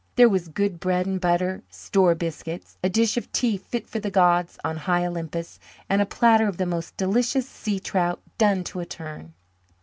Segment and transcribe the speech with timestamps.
[0.15, 4.09] There was good bread and butter, "store" biscuits, a dish of tea fit for the
[4.09, 8.79] gods on high Olympus, and a platter of the most delicious sea trout, done to
[8.79, 9.35] a turn.